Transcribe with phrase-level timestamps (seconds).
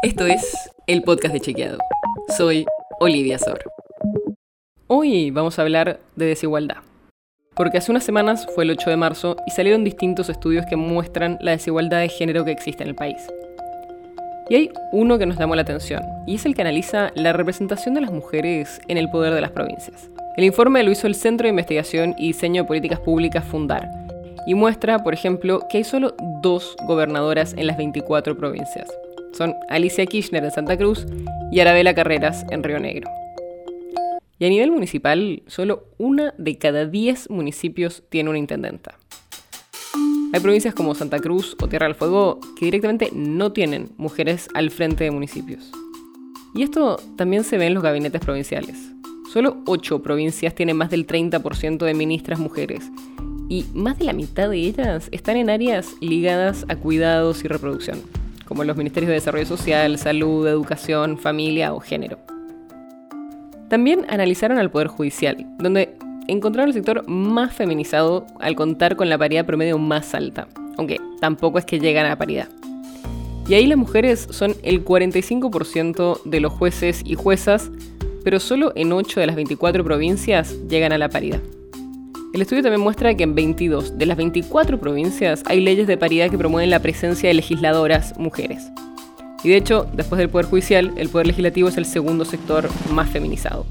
[0.00, 1.78] Esto es el podcast de Chequeado.
[2.36, 2.64] Soy
[3.00, 3.58] Olivia Sor.
[4.86, 6.76] Hoy vamos a hablar de desigualdad.
[7.56, 11.36] Porque hace unas semanas fue el 8 de marzo y salieron distintos estudios que muestran
[11.40, 13.26] la desigualdad de género que existe en el país.
[14.48, 17.94] Y hay uno que nos llamó la atención, y es el que analiza la representación
[17.94, 20.10] de las mujeres en el poder de las provincias.
[20.36, 23.90] El informe lo hizo el Centro de Investigación y Diseño de Políticas Públicas Fundar,
[24.46, 28.88] y muestra, por ejemplo, que hay solo dos gobernadoras en las 24 provincias.
[29.38, 31.06] Son Alicia Kirchner en Santa Cruz
[31.52, 33.08] y Arabela Carreras en Río Negro.
[34.40, 38.98] Y a nivel municipal, solo una de cada 10 municipios tiene una intendenta.
[40.34, 44.72] Hay provincias como Santa Cruz o Tierra del Fuego que directamente no tienen mujeres al
[44.72, 45.70] frente de municipios.
[46.56, 48.76] Y esto también se ve en los gabinetes provinciales.
[49.32, 52.90] Solo 8 provincias tienen más del 30% de ministras mujeres
[53.48, 58.02] y más de la mitad de ellas están en áreas ligadas a cuidados y reproducción,
[58.48, 62.18] como los ministerios de Desarrollo Social, Salud, Educación, Familia o Género.
[63.68, 65.94] También analizaron al Poder Judicial, donde
[66.28, 71.58] encontraron el sector más feminizado al contar con la paridad promedio más alta, aunque tampoco
[71.58, 72.48] es que llegan a paridad.
[73.46, 77.70] Y ahí las mujeres son el 45% de los jueces y juezas,
[78.24, 81.40] pero solo en 8 de las 24 provincias llegan a la paridad.
[82.34, 86.30] El estudio también muestra que en 22 de las 24 provincias hay leyes de paridad
[86.30, 88.64] que promueven la presencia de legisladoras mujeres.
[89.42, 93.08] Y de hecho, después del Poder Judicial, el Poder Legislativo es el segundo sector más
[93.08, 93.64] feminizado.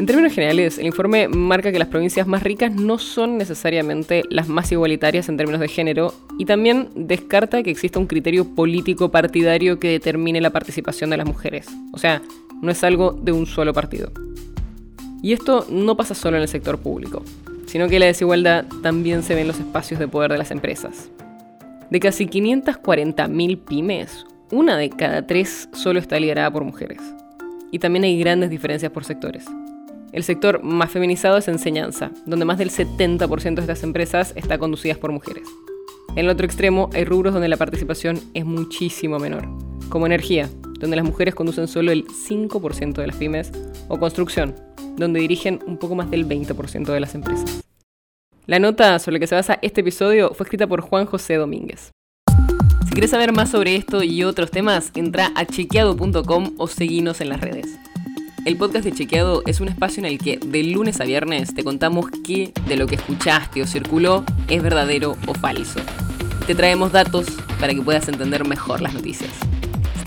[0.00, 4.48] En términos generales, el informe marca que las provincias más ricas no son necesariamente las
[4.48, 9.78] más igualitarias en términos de género y también descarta que exista un criterio político partidario
[9.78, 11.66] que determine la participación de las mujeres.
[11.92, 12.22] O sea,
[12.62, 14.12] no es algo de un solo partido.
[15.22, 17.22] Y esto no pasa solo en el sector público,
[17.66, 21.10] sino que la desigualdad también se ve en los espacios de poder de las empresas.
[21.90, 27.00] De casi 540.000 pymes, una de cada tres solo está liderada por mujeres.
[27.70, 29.44] Y también hay grandes diferencias por sectores.
[30.12, 34.96] El sector más feminizado es enseñanza, donde más del 70% de estas empresas está conducidas
[34.96, 35.48] por mujeres.
[36.12, 39.46] En el otro extremo hay rubros donde la participación es muchísimo menor,
[39.90, 40.48] como energía,
[40.80, 43.52] donde las mujeres conducen solo el 5% de las pymes,
[43.88, 44.54] o construcción,
[44.98, 47.62] donde dirigen un poco más del 20% de las empresas.
[48.46, 51.90] La nota sobre la que se basa este episodio fue escrita por Juan José Domínguez.
[52.86, 57.28] Si quieres saber más sobre esto y otros temas, entra a chequeado.com o seguinos en
[57.28, 57.78] las redes.
[58.44, 61.64] El podcast de Chequeado es un espacio en el que de lunes a viernes te
[61.64, 65.80] contamos qué de lo que escuchaste o circuló es verdadero o falso.
[66.46, 67.26] Te traemos datos
[67.60, 69.30] para que puedas entender mejor las noticias